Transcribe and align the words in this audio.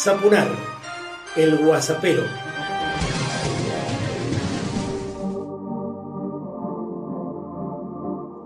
Zapunar, 0.00 0.46
el 1.34 1.58
guasapero. 1.58 2.22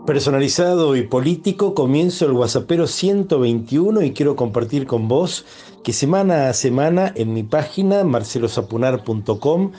Personalizado 0.07 0.97
y 0.97 1.03
político, 1.03 1.75
comienzo 1.75 2.25
el 2.25 2.33
Guasapero 2.33 2.87
121 2.87 4.01
y 4.01 4.15
quiero 4.15 4.35
compartir 4.35 4.87
con 4.87 5.09
vos 5.09 5.45
que 5.85 5.93
semana 5.93 6.49
a 6.49 6.55
semana 6.55 7.13
en 7.15 7.35
mi 7.35 7.43
página 7.43 8.03
marcelosapunar.com 8.03 9.73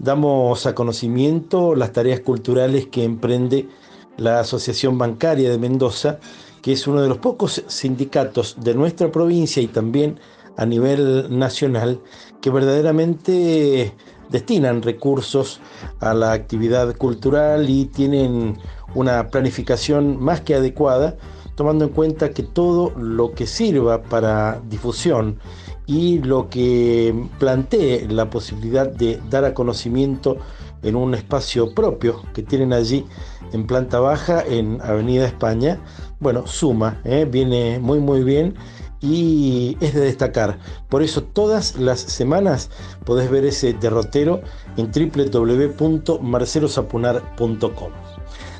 damos 0.00 0.66
a 0.66 0.74
conocimiento 0.74 1.76
las 1.76 1.92
tareas 1.92 2.18
culturales 2.18 2.88
que 2.88 3.04
emprende 3.04 3.68
la 4.16 4.40
Asociación 4.40 4.98
Bancaria 4.98 5.48
de 5.48 5.58
Mendoza, 5.58 6.18
que 6.60 6.72
es 6.72 6.88
uno 6.88 7.00
de 7.00 7.08
los 7.08 7.18
pocos 7.18 7.62
sindicatos 7.68 8.56
de 8.58 8.74
nuestra 8.74 9.12
provincia 9.12 9.62
y 9.62 9.68
también 9.68 10.18
a 10.60 10.66
nivel 10.66 11.26
nacional 11.38 12.00
que 12.42 12.50
verdaderamente 12.50 13.94
destinan 14.28 14.82
recursos 14.82 15.58
a 16.00 16.12
la 16.12 16.32
actividad 16.32 16.94
cultural 16.96 17.70
y 17.70 17.86
tienen 17.86 18.58
una 18.94 19.28
planificación 19.28 20.22
más 20.22 20.42
que 20.42 20.54
adecuada, 20.54 21.16
tomando 21.54 21.86
en 21.86 21.92
cuenta 21.92 22.30
que 22.30 22.42
todo 22.42 22.92
lo 22.98 23.32
que 23.32 23.46
sirva 23.46 24.02
para 24.02 24.60
difusión 24.68 25.38
y 25.86 26.18
lo 26.18 26.50
que 26.50 27.14
plantee 27.38 28.06
la 28.08 28.28
posibilidad 28.28 28.86
de 28.86 29.18
dar 29.30 29.46
a 29.46 29.54
conocimiento 29.54 30.36
en 30.82 30.94
un 30.94 31.14
espacio 31.14 31.74
propio 31.74 32.22
que 32.34 32.42
tienen 32.42 32.74
allí 32.74 33.06
en 33.52 33.66
planta 33.66 33.98
baja 33.98 34.44
en 34.46 34.80
Avenida 34.82 35.26
España, 35.26 35.80
bueno, 36.20 36.46
suma, 36.46 37.00
¿eh? 37.04 37.26
viene 37.28 37.78
muy 37.80 37.98
muy 37.98 38.22
bien 38.22 38.54
y 39.00 39.76
es 39.80 39.94
de 39.94 40.00
destacar. 40.00 40.58
Por 40.88 41.02
eso 41.02 41.22
todas 41.22 41.76
las 41.76 42.00
semanas 42.00 42.70
podés 43.04 43.30
ver 43.30 43.44
ese 43.44 43.72
derrotero 43.72 44.40
en 44.76 44.90
www.marcelosapunar.com. 44.92 47.90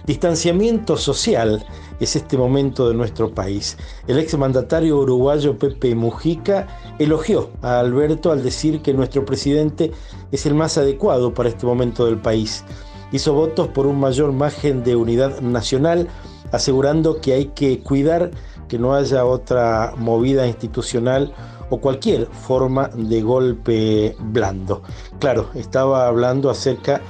Distanciamiento 0.06 0.96
social 0.96 1.64
es 2.00 2.16
este 2.16 2.38
momento 2.38 2.88
de 2.88 2.94
nuestro 2.94 3.34
país. 3.34 3.76
El 4.08 4.18
exmandatario 4.18 4.98
uruguayo 4.98 5.58
Pepe 5.58 5.94
Mujica 5.94 6.66
elogió 6.98 7.50
a 7.62 7.80
Alberto 7.80 8.32
al 8.32 8.42
decir 8.42 8.80
que 8.80 8.94
nuestro 8.94 9.24
presidente 9.24 9.92
es 10.32 10.46
el 10.46 10.54
más 10.54 10.78
adecuado 10.78 11.34
para 11.34 11.50
este 11.50 11.66
momento 11.66 12.06
del 12.06 12.18
país. 12.18 12.64
Hizo 13.12 13.34
votos 13.34 13.68
por 13.68 13.86
un 13.86 14.00
mayor 14.00 14.32
margen 14.32 14.82
de 14.82 14.96
unidad 14.96 15.40
nacional, 15.40 16.08
asegurando 16.50 17.20
que 17.20 17.34
hay 17.34 17.46
que 17.46 17.80
cuidar 17.80 18.30
que 18.70 18.78
no 18.78 18.94
haya 18.94 19.24
otra 19.24 19.94
movida 19.96 20.46
institucional 20.46 21.34
o 21.70 21.78
cualquier 21.80 22.26
forma 22.26 22.88
de 22.94 23.20
golpe 23.20 24.16
blando. 24.20 24.82
Claro, 25.18 25.50
estaba 25.54 26.06
hablando 26.06 26.48
acerca 26.48 27.00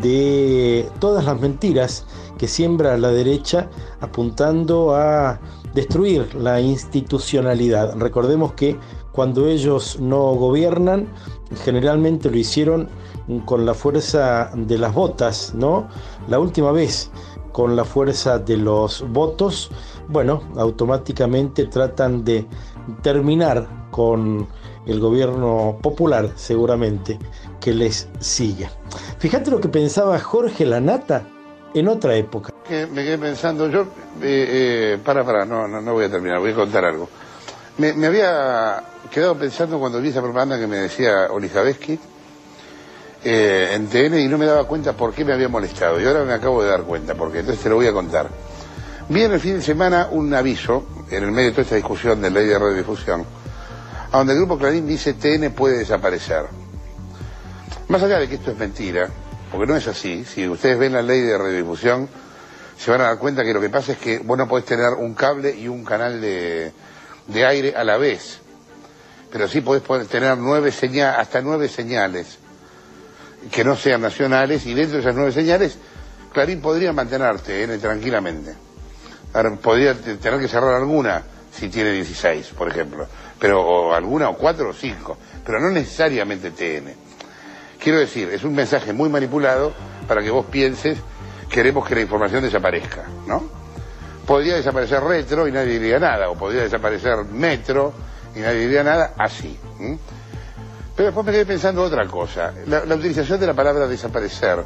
de 0.00 0.88
todas 1.00 1.24
las 1.24 1.40
mentiras 1.40 2.06
que 2.38 2.46
siembra 2.46 2.96
la 2.96 3.08
derecha 3.08 3.68
apuntando 4.00 4.94
a 4.94 5.40
destruir 5.74 6.32
la 6.36 6.60
institucionalidad. 6.60 7.96
Recordemos 7.96 8.52
que 8.52 8.78
cuando 9.10 9.48
ellos 9.48 9.98
no 9.98 10.34
gobiernan, 10.34 11.08
generalmente 11.64 12.30
lo 12.30 12.36
hicieron 12.36 12.88
con 13.44 13.66
la 13.66 13.74
fuerza 13.74 14.52
de 14.54 14.78
las 14.78 14.94
botas, 14.94 15.52
¿no? 15.54 15.88
La 16.28 16.38
última 16.38 16.70
vez 16.70 17.10
con 17.52 17.76
la 17.76 17.84
fuerza 17.84 18.38
de 18.38 18.56
los 18.56 19.04
votos, 19.10 19.70
bueno, 20.08 20.42
automáticamente 20.56 21.66
tratan 21.66 22.24
de 22.24 22.46
terminar 23.02 23.66
con 23.90 24.48
el 24.86 25.00
gobierno 25.00 25.78
popular, 25.80 26.32
seguramente, 26.34 27.18
que 27.60 27.72
les 27.72 28.08
sigue. 28.18 28.68
Fíjate 29.18 29.50
lo 29.50 29.60
que 29.60 29.68
pensaba 29.68 30.18
Jorge 30.18 30.66
Lanata 30.66 31.24
en 31.74 31.88
otra 31.88 32.14
época. 32.16 32.52
Me 32.68 33.04
quedé 33.04 33.18
pensando, 33.18 33.68
yo, 33.68 33.82
eh, 34.22 34.94
eh, 34.94 34.98
para, 35.04 35.24
para, 35.24 35.44
no, 35.44 35.68
no, 35.68 35.92
voy 35.92 36.06
a 36.06 36.10
terminar, 36.10 36.38
voy 36.38 36.52
a 36.52 36.54
contar 36.54 36.84
algo. 36.84 37.08
Me, 37.78 38.06
había 38.06 38.82
quedado 39.10 39.36
pensando 39.36 39.78
cuando 39.78 40.00
vi 40.00 40.08
esa 40.08 40.20
propaganda 40.20 40.58
que 40.58 40.66
me 40.66 40.76
decía 40.76 41.28
Olijaveski 41.30 41.98
eh, 43.24 43.70
en 43.72 43.88
TN 43.88 44.18
y 44.20 44.28
no 44.28 44.36
me 44.36 44.46
daba 44.46 44.64
cuenta 44.64 44.92
por 44.92 45.12
qué 45.12 45.24
me 45.24 45.32
había 45.32 45.48
molestado. 45.48 46.00
Y 46.00 46.06
ahora 46.06 46.24
me 46.24 46.32
acabo 46.32 46.62
de 46.62 46.70
dar 46.70 46.82
cuenta, 46.82 47.14
porque 47.14 47.40
entonces 47.40 47.62
te 47.62 47.68
lo 47.68 47.76
voy 47.76 47.86
a 47.86 47.92
contar. 47.92 48.28
Vi 49.08 49.22
en 49.22 49.32
el 49.32 49.40
fin 49.40 49.54
de 49.54 49.62
semana 49.62 50.08
un 50.10 50.32
aviso, 50.32 50.86
en 51.10 51.24
el 51.24 51.32
medio 51.32 51.48
de 51.48 51.52
toda 51.52 51.62
esta 51.62 51.76
discusión 51.76 52.22
de 52.22 52.30
ley 52.30 52.46
de 52.46 52.58
radiodifusión, 52.58 53.24
a 54.10 54.18
donde 54.18 54.32
el 54.32 54.38
Grupo 54.38 54.58
Clarín 54.58 54.86
dice 54.86 55.14
TN 55.14 55.50
puede 55.52 55.78
desaparecer. 55.78 56.46
Más 57.88 58.02
allá 58.02 58.18
de 58.18 58.28
que 58.28 58.36
esto 58.36 58.52
es 58.52 58.58
mentira, 58.58 59.08
porque 59.50 59.66
no 59.66 59.76
es 59.76 59.86
así. 59.88 60.24
Si 60.24 60.48
ustedes 60.48 60.78
ven 60.78 60.92
la 60.92 61.02
ley 61.02 61.20
de 61.20 61.36
radiodifusión, 61.36 62.08
se 62.78 62.90
van 62.90 63.00
a 63.00 63.04
dar 63.04 63.18
cuenta 63.18 63.44
que 63.44 63.52
lo 63.52 63.60
que 63.60 63.68
pasa 63.68 63.92
es 63.92 63.98
que 63.98 64.18
vos 64.18 64.38
no 64.38 64.48
podés 64.48 64.64
tener 64.64 64.90
un 64.90 65.14
cable 65.14 65.54
y 65.54 65.68
un 65.68 65.84
canal 65.84 66.20
de, 66.20 66.72
aire 67.46 67.74
a 67.76 67.84
la 67.84 67.96
vez. 67.96 68.38
Pero 69.30 69.48
sí 69.48 69.60
podés 69.60 70.08
tener 70.08 70.38
nueve 70.38 70.70
señales, 70.72 71.18
hasta 71.18 71.40
nueve 71.40 71.68
señales 71.68 72.38
que 73.50 73.64
no 73.64 73.76
sean 73.76 74.00
nacionales 74.00 74.64
y 74.66 74.74
dentro 74.74 74.96
de 74.96 75.00
esas 75.00 75.16
nueve 75.16 75.32
señales 75.32 75.76
Clarín 76.32 76.60
podría 76.60 76.92
mantenerte 76.92 77.64
¿eh? 77.64 77.78
tranquilamente. 77.78 78.54
Podría 79.60 79.94
tener 79.94 80.40
que 80.40 80.48
cerrar 80.48 80.74
alguna 80.74 81.22
si 81.52 81.68
tiene 81.68 81.92
16, 81.92 82.48
por 82.56 82.68
ejemplo, 82.68 83.06
pero 83.38 83.60
o 83.60 83.94
alguna 83.94 84.30
o 84.30 84.36
cuatro 84.36 84.70
o 84.70 84.72
cinco, 84.72 85.18
pero 85.44 85.60
no 85.60 85.70
necesariamente 85.70 86.50
TN. 86.50 86.94
Quiero 87.78 87.98
decir, 87.98 88.30
es 88.30 88.44
un 88.44 88.54
mensaje 88.54 88.92
muy 88.92 89.08
manipulado 89.08 89.72
para 90.06 90.22
que 90.22 90.30
vos 90.30 90.46
pienses 90.46 90.98
queremos 91.50 91.86
que 91.86 91.94
la 91.94 92.00
información 92.00 92.42
desaparezca, 92.42 93.04
¿no? 93.26 93.44
Podría 94.26 94.56
desaparecer 94.56 95.02
retro 95.02 95.46
y 95.46 95.52
nadie 95.52 95.78
diría 95.78 95.98
nada, 95.98 96.30
o 96.30 96.34
podría 96.34 96.62
desaparecer 96.62 97.24
metro 97.24 97.92
y 98.34 98.40
nadie 98.40 98.60
diría 98.60 98.82
nada, 98.82 99.12
así. 99.18 99.58
Pero 100.96 101.06
después 101.06 101.26
me 101.26 101.32
quedé 101.32 101.44
pensando 101.44 101.82
otra 101.82 102.06
cosa. 102.06 102.54
La, 102.66 102.84
la 102.84 102.94
utilización 102.94 103.38
de 103.38 103.46
la 103.46 103.54
palabra 103.54 103.86
desaparecer 103.86 104.62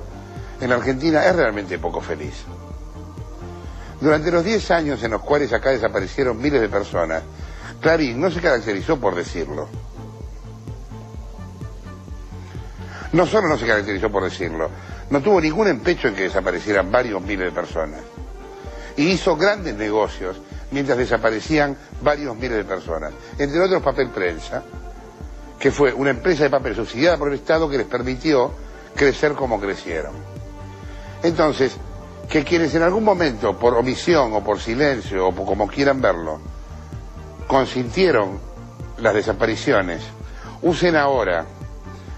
en 0.60 0.70
la 0.70 0.76
Argentina 0.76 1.24
es 1.24 1.34
realmente 1.34 1.78
poco 1.78 2.00
feliz. 2.00 2.44
Durante 4.06 4.30
los 4.30 4.44
10 4.44 4.70
años 4.70 5.02
en 5.02 5.10
los 5.10 5.20
cuales 5.20 5.52
acá 5.52 5.70
desaparecieron 5.70 6.40
miles 6.40 6.60
de 6.60 6.68
personas, 6.68 7.24
Clarín 7.80 8.20
no 8.20 8.30
se 8.30 8.40
caracterizó 8.40 9.00
por 9.00 9.16
decirlo. 9.16 9.68
No 13.10 13.26
solo 13.26 13.48
no 13.48 13.58
se 13.58 13.66
caracterizó 13.66 14.08
por 14.08 14.22
decirlo, 14.22 14.70
no 15.10 15.20
tuvo 15.20 15.40
ningún 15.40 15.66
empecho 15.66 16.06
en 16.06 16.14
que 16.14 16.22
desaparecieran 16.22 16.88
varios 16.88 17.20
miles 17.20 17.46
de 17.46 17.50
personas. 17.50 18.00
Y 18.96 19.08
hizo 19.08 19.36
grandes 19.36 19.74
negocios 19.74 20.40
mientras 20.70 20.98
desaparecían 20.98 21.76
varios 22.00 22.36
miles 22.36 22.58
de 22.58 22.64
personas. 22.64 23.12
Entre 23.36 23.58
otros, 23.58 23.82
Papel 23.82 24.10
Prensa, 24.10 24.62
que 25.58 25.72
fue 25.72 25.92
una 25.92 26.10
empresa 26.10 26.44
de 26.44 26.50
papel 26.50 26.76
subsidiada 26.76 27.18
por 27.18 27.26
el 27.26 27.34
Estado 27.34 27.68
que 27.68 27.78
les 27.78 27.88
permitió 27.88 28.52
crecer 28.94 29.32
como 29.32 29.58
crecieron. 29.60 30.12
Entonces, 31.24 31.76
que 32.28 32.44
quienes 32.44 32.74
en 32.74 32.82
algún 32.82 33.04
momento, 33.04 33.56
por 33.58 33.74
omisión 33.74 34.32
o 34.32 34.42
por 34.42 34.58
silencio 34.60 35.28
o 35.28 35.34
como 35.44 35.68
quieran 35.68 36.00
verlo, 36.00 36.40
consintieron 37.46 38.40
las 38.98 39.14
desapariciones, 39.14 40.02
usen 40.62 40.96
ahora 40.96 41.46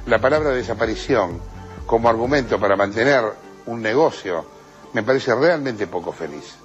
la 0.07 0.19
palabra 0.19 0.51
desaparición 0.51 1.41
como 1.87 2.09
argumento 2.09 2.59
para 2.59 2.77
mantener 2.77 3.25
un 3.67 3.83
negocio 3.83 4.45
me 4.93 5.03
parece 5.03 5.35
realmente 5.35 5.87
poco 5.87 6.13
feliz. 6.13 6.57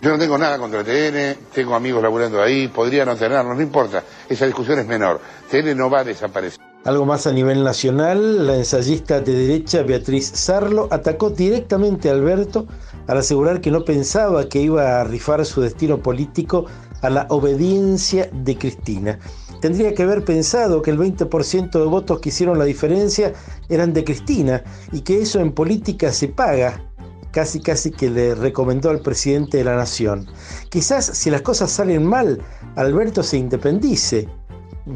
Yo 0.00 0.10
no 0.10 0.18
tengo 0.18 0.36
nada 0.36 0.58
contra 0.58 0.82
TN, 0.82 1.50
tengo 1.52 1.76
amigos 1.76 2.02
laburando 2.02 2.42
ahí, 2.42 2.66
podría 2.66 3.04
no 3.04 3.14
tenerlos, 3.14 3.54
no 3.54 3.62
importa, 3.62 4.02
esa 4.28 4.46
discusión 4.46 4.80
es 4.80 4.86
menor. 4.86 5.20
TN 5.48 5.76
no 5.76 5.88
va 5.88 6.00
a 6.00 6.04
desaparecer. 6.04 6.61
Algo 6.84 7.06
más 7.06 7.26
a 7.26 7.32
nivel 7.32 7.62
nacional, 7.62 8.46
la 8.46 8.56
ensayista 8.56 9.20
de 9.20 9.32
derecha 9.32 9.82
Beatriz 9.82 10.32
Sarlo 10.34 10.88
atacó 10.90 11.30
directamente 11.30 12.08
a 12.08 12.12
Alberto 12.12 12.66
al 13.06 13.18
asegurar 13.18 13.60
que 13.60 13.70
no 13.70 13.84
pensaba 13.84 14.48
que 14.48 14.60
iba 14.60 15.00
a 15.00 15.04
rifar 15.04 15.44
su 15.46 15.60
destino 15.60 16.02
político 16.02 16.66
a 17.02 17.10
la 17.10 17.26
obediencia 17.30 18.28
de 18.32 18.58
Cristina 18.58 19.18
tendría 19.62 19.94
que 19.94 20.02
haber 20.02 20.24
pensado 20.24 20.82
que 20.82 20.90
el 20.90 20.98
20% 20.98 21.70
de 21.70 21.84
votos 21.84 22.18
que 22.18 22.30
hicieron 22.30 22.58
la 22.58 22.64
diferencia 22.64 23.32
eran 23.68 23.92
de 23.92 24.02
Cristina 24.02 24.64
y 24.90 25.02
que 25.02 25.22
eso 25.22 25.38
en 25.38 25.52
política 25.52 26.12
se 26.12 26.28
paga. 26.28 26.82
Casi 27.30 27.60
casi 27.60 27.92
que 27.92 28.10
le 28.10 28.34
recomendó 28.34 28.90
al 28.90 29.00
presidente 29.00 29.56
de 29.56 29.64
la 29.64 29.76
nación. 29.76 30.26
Quizás 30.68 31.06
si 31.06 31.30
las 31.30 31.40
cosas 31.40 31.70
salen 31.70 32.04
mal, 32.04 32.42
Alberto 32.74 33.22
se 33.22 33.38
independice. 33.38 34.28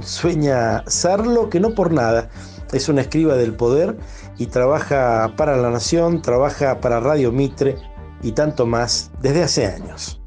Sueña 0.00 0.82
Sarlo 0.86 1.48
que 1.48 1.60
no 1.60 1.74
por 1.74 1.92
nada. 1.92 2.28
Es 2.72 2.88
una 2.88 3.02
escriba 3.02 3.36
del 3.36 3.54
poder 3.54 3.96
y 4.38 4.46
trabaja 4.46 5.32
para 5.36 5.56
la 5.56 5.70
nación, 5.70 6.22
trabaja 6.22 6.80
para 6.80 7.00
Radio 7.00 7.32
Mitre 7.32 7.76
y 8.22 8.32
tanto 8.32 8.66
más 8.66 9.10
desde 9.22 9.44
hace 9.44 9.66
años. 9.66 10.20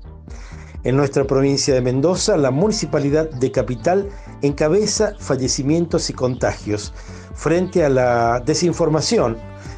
En 0.86 0.96
nuestra 0.96 1.26
provincia 1.26 1.74
de 1.74 1.82
Mendoza, 1.82 2.38
la 2.38 2.52
municipalidad 2.52 3.30
de 3.30 3.52
Capital 3.52 4.10
encabeza 4.42 5.14
fallecimientos 5.20 6.10
y 6.10 6.14
contagios. 6.14 6.94
Frente 7.34 7.84
a 7.84 7.90
la 7.90 8.40
desinformación, 8.46 9.38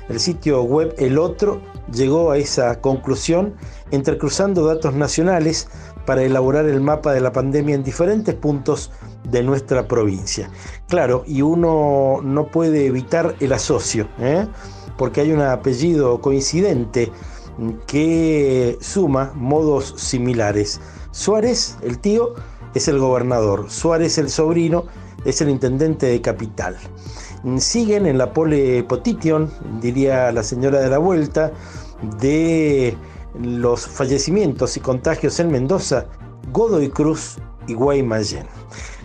el 0.10 0.20
sitio 0.20 0.62
web 0.62 0.94
El 1.00 1.18
Otro 1.18 1.62
llegó 1.92 2.32
a 2.32 2.38
esa 2.38 2.80
conclusión 2.82 3.56
entrecruzando 3.90 4.66
datos 4.66 4.94
nacionales 4.94 5.68
para 6.06 6.24
elaborar 6.24 6.66
el 6.66 6.82
mapa 6.82 7.14
de 7.14 7.22
la 7.22 7.32
pandemia 7.32 7.76
en 7.76 7.84
diferentes 7.84 8.36
puntos 8.36 8.92
de 9.30 9.44
nuestra 9.44 9.88
provincia. 9.88 10.50
Claro, 10.88 11.24
y 11.26 11.42
uno 11.42 12.20
no 12.24 12.48
puede 12.48 12.86
evitar 12.86 13.36
el 13.40 13.54
asocio, 13.54 14.08
¿eh? 14.20 14.48
porque 14.98 15.22
hay 15.22 15.32
un 15.32 15.42
apellido 15.42 16.22
coincidente 16.22 17.12
que 17.88 18.78
suma 18.82 19.32
modos 19.36 19.94
similares. 19.98 20.80
Suárez, 21.12 21.78
el 21.84 22.00
tío, 22.00 22.34
es 22.74 22.88
el 22.88 23.00
gobernador, 23.00 23.70
Suárez, 23.70 24.18
el 24.18 24.30
sobrino, 24.30 24.86
es 25.26 25.42
el 25.42 25.50
intendente 25.50 26.06
de 26.08 26.22
Capital. 26.22 26.78
Siguen 27.58 28.06
en 28.06 28.18
la 28.18 28.34
pole 28.34 28.84
potition, 28.84 29.52
diría 29.82 30.32
la 30.32 30.44
señora 30.44 30.80
de 30.80 30.90
la 30.90 31.00
vuelta, 31.00 31.52
de 32.20 32.96
los 33.40 33.88
fallecimientos 33.88 34.78
y 34.78 34.80
contagios 34.80 35.40
en 35.40 35.52
Mendoza, 35.52 36.06
Godoy 36.52 36.90
Cruz 36.90 37.38
y 37.68 37.74
Guaymallén. 37.74 38.46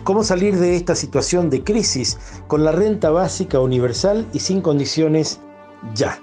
¿Cómo 0.03 0.23
salir 0.23 0.57
de 0.57 0.75
esta 0.75 0.95
situación 0.95 1.49
de 1.49 1.63
crisis 1.63 2.17
con 2.47 2.63
la 2.63 2.71
renta 2.71 3.09
básica 3.09 3.59
universal 3.59 4.27
y 4.33 4.39
sin 4.39 4.61
condiciones 4.61 5.39
ya? 5.93 6.19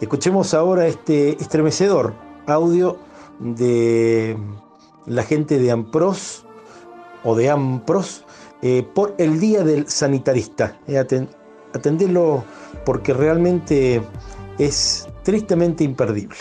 Escuchemos 0.00 0.54
ahora 0.54 0.86
este 0.86 1.40
estremecedor 1.42 2.14
audio 2.46 2.98
de 3.38 4.36
la 5.06 5.22
gente 5.22 5.58
de 5.58 5.70
AMPROS 5.70 6.44
o 7.24 7.34
de 7.34 7.50
AMPROS 7.50 8.24
eh, 8.62 8.86
por 8.94 9.14
el 9.18 9.40
Día 9.40 9.62
del 9.62 9.88
Sanitarista. 9.88 10.76
Eh, 10.86 11.04
porque 12.84 13.12
realmente 13.12 14.02
es 14.58 15.08
tristemente 15.22 15.84
imperdible. 15.84 16.36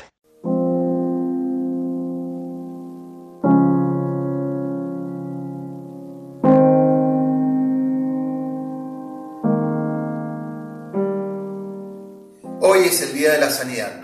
Sanidad, 13.57 14.04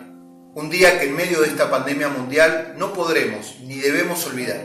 un 0.56 0.72
día 0.72 1.00
que 1.00 1.06
en 1.06 1.16
medio 1.16 1.42
de 1.42 1.48
esta 1.48 1.70
pandemia 1.70 2.10
mundial 2.10 2.74
no 2.76 2.92
podremos 2.92 3.60
ni 3.68 3.76
debemos 3.76 4.26
olvidar, 4.26 4.62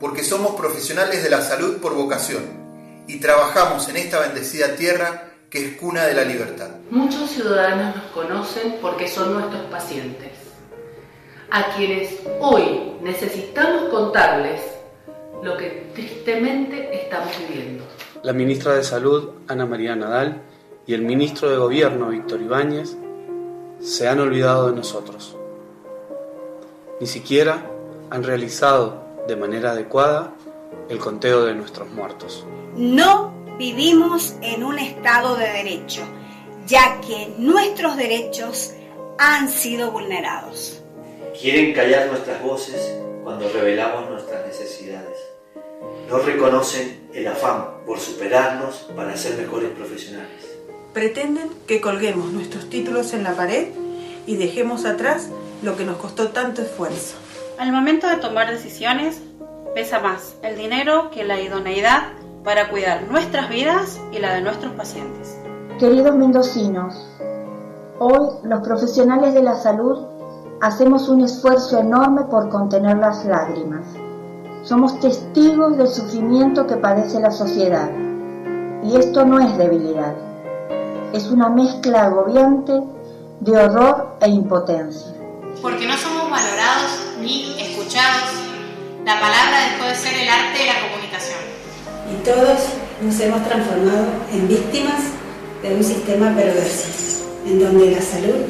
porque 0.00 0.24
somos 0.24 0.54
profesionales 0.54 1.22
de 1.22 1.28
la 1.28 1.42
salud 1.42 1.76
por 1.76 1.94
vocación 1.94 2.42
y 3.06 3.20
trabajamos 3.20 3.86
en 3.90 3.98
esta 3.98 4.20
bendecida 4.20 4.76
tierra 4.76 5.24
que 5.50 5.62
es 5.62 5.76
cuna 5.76 6.06
de 6.06 6.14
la 6.14 6.24
libertad. 6.24 6.70
Muchos 6.90 7.32
ciudadanos 7.32 7.96
nos 7.96 8.06
conocen 8.12 8.76
porque 8.80 9.08
son 9.08 9.34
nuestros 9.34 9.66
pacientes, 9.66 10.32
a 11.50 11.76
quienes 11.76 12.20
hoy 12.40 12.94
necesitamos 13.02 13.90
contarles 13.90 14.62
lo 15.42 15.58
que 15.58 15.90
tristemente 15.92 17.02
estamos 17.02 17.28
viviendo. 17.46 17.84
La 18.22 18.32
ministra 18.32 18.72
de 18.72 18.84
Salud, 18.84 19.32
Ana 19.48 19.66
María 19.66 19.94
Nadal, 19.94 20.40
y 20.86 20.94
el 20.94 21.02
ministro 21.02 21.50
de 21.50 21.58
Gobierno, 21.58 22.08
Víctor 22.08 22.40
Ibáñez, 22.40 22.96
se 23.84 24.08
han 24.08 24.18
olvidado 24.18 24.70
de 24.70 24.76
nosotros. 24.76 25.36
Ni 27.00 27.06
siquiera 27.06 27.70
han 28.08 28.22
realizado 28.22 29.04
de 29.28 29.36
manera 29.36 29.72
adecuada 29.72 30.32
el 30.88 30.98
conteo 30.98 31.44
de 31.44 31.54
nuestros 31.54 31.90
muertos. 31.90 32.46
No 32.76 33.34
vivimos 33.58 34.36
en 34.40 34.64
un 34.64 34.78
estado 34.78 35.36
de 35.36 35.48
derecho, 35.48 36.00
ya 36.66 36.98
que 37.02 37.34
nuestros 37.36 37.98
derechos 37.98 38.72
han 39.18 39.50
sido 39.50 39.90
vulnerados. 39.90 40.80
Quieren 41.38 41.74
callar 41.74 42.06
nuestras 42.06 42.42
voces 42.42 42.90
cuando 43.22 43.50
revelamos 43.50 44.08
nuestras 44.08 44.46
necesidades. 44.46 45.18
No 46.08 46.18
reconocen 46.20 47.10
el 47.12 47.28
afán 47.28 47.84
por 47.84 48.00
superarnos 48.00 48.86
para 48.96 49.14
ser 49.14 49.36
mejores 49.36 49.70
profesionales 49.72 50.53
pretenden 50.94 51.50
que 51.66 51.80
colguemos 51.80 52.32
nuestros 52.32 52.70
títulos 52.70 53.14
en 53.14 53.24
la 53.24 53.32
pared 53.32 53.66
y 54.26 54.36
dejemos 54.36 54.86
atrás 54.86 55.28
lo 55.62 55.76
que 55.76 55.84
nos 55.84 55.96
costó 55.96 56.28
tanto 56.28 56.62
esfuerzo. 56.62 57.16
Al 57.58 57.72
momento 57.72 58.08
de 58.08 58.16
tomar 58.16 58.48
decisiones, 58.48 59.20
pesa 59.74 59.98
más 59.98 60.36
el 60.42 60.56
dinero 60.56 61.10
que 61.10 61.24
la 61.24 61.40
idoneidad 61.40 62.12
para 62.44 62.70
cuidar 62.70 63.02
nuestras 63.10 63.50
vidas 63.50 64.00
y 64.12 64.20
la 64.20 64.34
de 64.34 64.42
nuestros 64.42 64.72
pacientes. 64.74 65.36
Queridos 65.80 66.14
mendocinos, 66.14 66.94
hoy 67.98 68.28
los 68.44 68.60
profesionales 68.60 69.34
de 69.34 69.42
la 69.42 69.56
salud 69.56 70.06
hacemos 70.60 71.08
un 71.08 71.24
esfuerzo 71.24 71.80
enorme 71.80 72.22
por 72.30 72.48
contener 72.50 72.98
las 72.98 73.24
lágrimas. 73.24 73.84
Somos 74.62 75.00
testigos 75.00 75.76
del 75.76 75.88
sufrimiento 75.88 76.68
que 76.68 76.76
padece 76.76 77.18
la 77.20 77.32
sociedad. 77.32 77.90
Y 78.84 78.96
esto 78.96 79.24
no 79.24 79.40
es 79.40 79.58
debilidad 79.58 80.14
es 81.14 81.26
una 81.26 81.48
mezcla 81.48 82.06
agobiante 82.06 82.72
de 83.38 83.52
horror 83.52 84.18
e 84.20 84.28
impotencia. 84.28 85.14
Porque 85.62 85.86
no 85.86 85.96
somos 85.96 86.28
valorados 86.28 86.90
ni 87.20 87.54
escuchados, 87.62 88.30
la 89.04 89.20
palabra 89.20 89.70
dejó 89.70 89.88
de 89.88 89.94
ser 89.94 90.14
el 90.14 90.28
arte 90.28 90.58
de 90.58 90.66
la 90.66 90.88
comunicación. 90.88 91.38
Y 92.12 92.24
todos 92.24 92.58
nos 93.00 93.20
hemos 93.20 93.44
transformado 93.44 94.06
en 94.32 94.48
víctimas 94.48 95.02
de 95.62 95.76
un 95.76 95.84
sistema 95.84 96.34
perverso, 96.34 97.24
en 97.46 97.60
donde 97.60 97.92
la 97.92 98.02
salud 98.02 98.46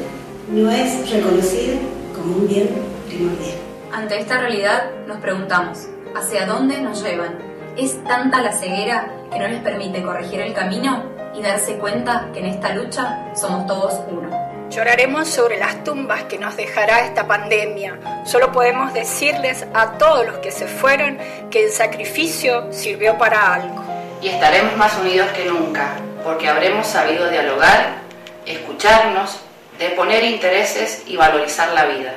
no 0.51 0.71
es 0.71 1.11
reconocida 1.11 1.75
como 2.15 2.37
un 2.37 2.47
bien 2.47 2.69
primordial. 3.07 3.57
Ante 3.93 4.19
esta 4.19 4.39
realidad 4.39 4.89
nos 5.07 5.17
preguntamos, 5.17 5.85
¿hacia 6.15 6.47
dónde 6.47 6.81
nos 6.81 7.03
llevan? 7.03 7.54
¿Es 7.77 8.03
tanta 8.03 8.41
la 8.41 8.51
ceguera 8.51 9.07
que 9.31 9.39
no 9.39 9.47
les 9.47 9.61
permite 9.61 10.01
corregir 10.01 10.41
el 10.41 10.53
camino? 10.53 11.15
y 11.37 11.41
darse 11.41 11.75
cuenta 11.77 12.29
que 12.33 12.39
en 12.39 12.45
esta 12.47 12.73
lucha 12.73 13.25
somos 13.35 13.67
todos 13.67 13.99
uno. 14.09 14.29
Lloraremos 14.69 15.27
sobre 15.27 15.57
las 15.57 15.83
tumbas 15.83 16.23
que 16.23 16.37
nos 16.37 16.55
dejará 16.55 17.01
esta 17.01 17.27
pandemia. 17.27 18.23
Solo 18.25 18.51
podemos 18.51 18.93
decirles 18.93 19.65
a 19.73 19.97
todos 19.97 20.25
los 20.25 20.37
que 20.39 20.51
se 20.51 20.65
fueron 20.65 21.19
que 21.51 21.65
el 21.65 21.71
sacrificio 21.71 22.71
sirvió 22.71 23.17
para 23.17 23.53
algo. 23.53 23.83
Y 24.21 24.29
estaremos 24.29 24.75
más 24.75 24.97
unidos 24.97 25.29
que 25.31 25.45
nunca, 25.45 25.97
porque 26.23 26.47
habremos 26.47 26.87
sabido 26.87 27.29
dialogar, 27.29 27.97
escucharnos, 28.45 29.39
deponer 29.77 30.23
intereses 30.23 31.03
y 31.05 31.15
valorizar 31.15 31.73
la 31.73 31.85
vida. 31.85 32.15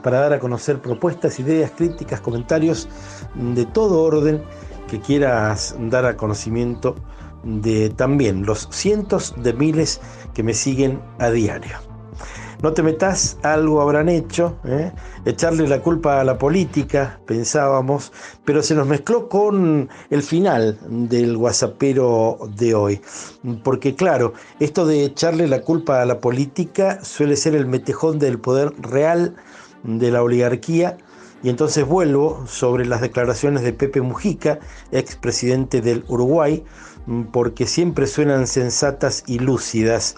para 0.03 0.21
dar 0.21 0.33
a 0.33 0.39
conocer 0.39 0.81
propuestas, 0.81 1.39
ideas, 1.39 1.71
críticas, 1.77 2.21
comentarios 2.21 2.89
de 3.35 3.65
todo 3.67 4.03
orden 4.03 4.43
que 4.89 5.01
quieras 5.01 5.77
dar 5.79 6.07
a 6.07 6.17
conocimiento 6.17 6.97
de 7.45 7.91
también 7.91 8.45
los 8.45 8.69
cientos 8.71 9.35
de 9.37 9.53
miles 9.53 10.01
que 10.35 10.43
me 10.43 10.55
siguen 10.55 11.01
a 11.19 11.31
diario. 11.31 11.88
No 12.61 12.73
te 12.73 12.83
metas, 12.83 13.39
algo 13.45 13.81
habrán 13.81 14.09
hecho, 14.09 14.57
¿eh? 14.65 14.91
echarle 15.25 15.69
la 15.69 15.81
culpa 15.81 16.21
a 16.21 16.25
la 16.25 16.39
política, 16.39 17.21
pensábamos, 17.25 18.13
pero 18.45 18.65
se 18.65 18.75
nos 18.75 18.85
mezcló 18.89 19.29
con 19.29 19.89
el 20.11 20.23
final 20.25 20.77
del 20.89 21.37
WhatsAppero 21.37 22.37
de 22.57 22.75
hoy. 22.75 23.01
Porque 23.63 23.95
claro, 23.95 24.33
esto 24.59 24.87
de 24.87 25.05
echarle 25.05 25.47
la 25.47 25.61
culpa 25.61 26.03
a 26.03 26.05
la 26.05 26.19
política 26.19 26.99
suele 27.05 27.37
ser 27.37 27.55
el 27.55 27.67
metejón 27.67 28.19
del 28.19 28.41
poder 28.41 28.73
real 28.81 29.37
de 29.85 30.11
la 30.11 30.25
oligarquía. 30.25 30.99
Y 31.45 31.51
entonces 31.51 31.87
vuelvo 31.87 32.45
sobre 32.49 32.87
las 32.87 33.01
declaraciones 33.01 33.63
de 33.63 33.73
Pepe 33.73 34.01
Mujica, 34.01 34.59
expresidente 34.91 35.81
del 35.81 36.05
Uruguay, 36.09 36.65
porque 37.31 37.69
siempre 37.69 38.09
suenan 38.09 38.49
sensatas 38.49 39.23
y 39.29 39.39
lúcidas 39.39 40.17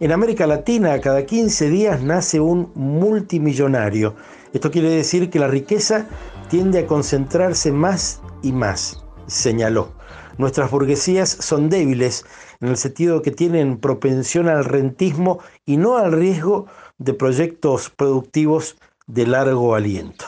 en 0.00 0.12
América 0.12 0.46
Latina, 0.46 1.00
cada 1.00 1.26
15 1.26 1.70
días 1.70 2.02
nace 2.02 2.38
un 2.38 2.70
multimillonario. 2.74 4.14
Esto 4.52 4.70
quiere 4.70 4.90
decir 4.90 5.28
que 5.28 5.40
la 5.40 5.48
riqueza 5.48 6.06
tiende 6.48 6.80
a 6.80 6.86
concentrarse 6.86 7.72
más 7.72 8.22
y 8.42 8.52
más, 8.52 9.04
señaló. 9.26 9.92
Nuestras 10.38 10.70
burguesías 10.70 11.28
son 11.28 11.68
débiles 11.68 12.24
en 12.60 12.68
el 12.68 12.76
sentido 12.76 13.22
que 13.22 13.32
tienen 13.32 13.78
propensión 13.78 14.48
al 14.48 14.64
rentismo 14.64 15.40
y 15.66 15.76
no 15.78 15.96
al 15.96 16.12
riesgo 16.12 16.66
de 16.98 17.14
proyectos 17.14 17.90
productivos 17.90 18.76
de 19.08 19.26
largo 19.26 19.74
aliento. 19.74 20.26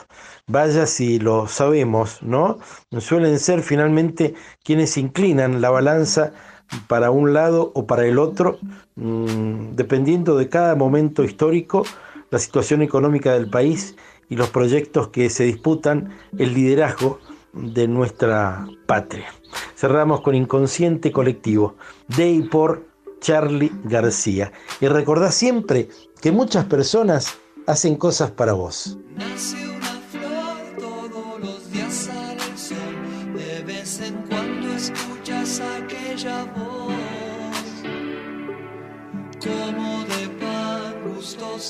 Vaya 0.49 0.87
si 0.87 1.21
lo 1.21 1.47
sabemos, 1.47 2.21
¿no? 2.23 2.59
Suelen 2.99 3.39
ser 3.39 3.63
finalmente 3.63 4.35
quienes 4.65 4.97
inclinan 4.97 5.61
la 5.61 5.71
balanza 5.71 6.33
para 6.87 7.11
un 7.11 7.33
lado 7.33 7.73
o 7.75 7.87
para 7.87 8.07
el 8.07 8.19
otro, 8.19 8.59
mm, 8.97 9.75
dependiendo 9.75 10.37
de 10.37 10.49
cada 10.49 10.75
momento 10.75 11.25
histórico, 11.25 11.85
la 12.31 12.39
situación 12.39 12.83
económica 12.83 13.33
del 13.35 13.51
país 13.51 13.97
y 14.29 14.37
los 14.37 14.51
proyectos 14.51 15.09
que 15.09 15.29
se 15.31 15.45
disputan 15.45 16.11
el 16.39 16.55
liderazgo 16.55 17.19
de 17.53 17.89
nuestra 17.89 18.67
patria. 18.87 19.27
Cerramos 19.75 20.21
con 20.21 20.35
Inconsciente 20.35 21.11
Colectivo, 21.11 21.75
de 22.09 22.31
y 22.31 22.43
por 22.43 22.87
Charlie 23.21 23.73
García. 23.85 24.53
Y 24.81 24.87
recordá 24.87 25.33
siempre 25.33 25.89
que 26.21 26.33
muchas 26.33 26.65
personas 26.67 27.39
hacen 27.67 27.97
cosas 27.97 28.31
para 28.31 28.53
vos. 28.53 28.99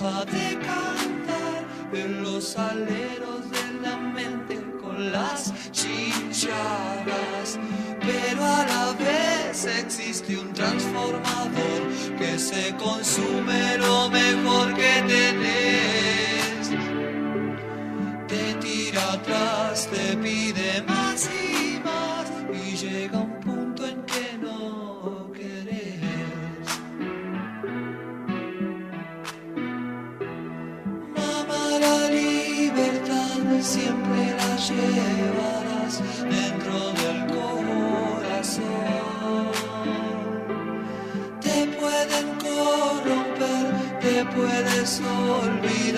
Gustosa 0.00 0.24
de 0.24 0.58
cantar 0.58 1.64
en 1.92 2.22
los 2.22 2.56
aleros 2.56 3.50
de 3.50 3.80
la 3.82 3.96
mente 3.96 4.58
con 4.80 5.12
las 5.12 5.52
chinchadas. 5.72 7.58
Pero 8.00 8.44
a 8.44 8.66
la 8.66 8.92
vez 8.92 9.66
existe 9.66 10.38
un 10.38 10.52
transformador 10.52 11.82
que 12.18 12.38
se 12.38 12.74
consume 12.76 13.78
lo 13.78 14.08
mejor 14.08 14.74
que 14.74 15.04
tenés. 15.06 15.89
Puedes 44.80 45.89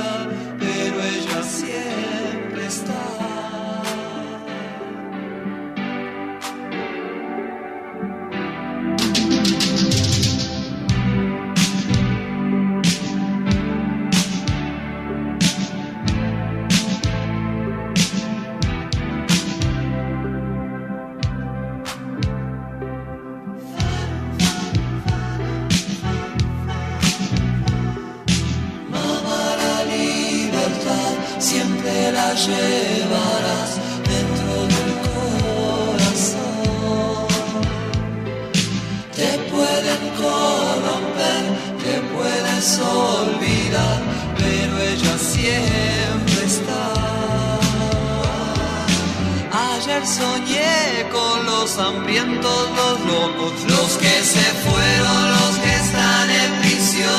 Ayer 49.93 50.07
soñé 50.07 51.07
con 51.13 51.45
los 51.45 51.77
hambrientos, 51.77 52.71
los 52.75 53.01
locos, 53.01 53.53
los 53.69 53.99
que 53.99 54.23
se 54.23 54.41
fueron, 54.65 55.31
los 55.33 55.59
que 55.59 55.75
están 55.75 56.31
en 56.31 56.61
prisión. 56.63 57.11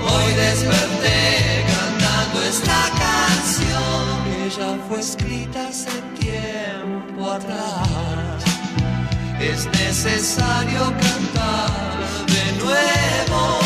Hoy 0.00 0.32
desperté 0.32 1.64
esta 2.48 2.82
canción. 3.04 4.04
Ella 4.46 4.78
fue 4.88 5.00
escrita 5.00 5.68
hace 5.68 5.90
tiempo 6.18 7.30
atrás. 7.30 8.42
Es 9.38 9.66
necesario 9.66 10.80
cantar 10.98 12.26
de 12.26 12.64
nuevo. 12.64 13.65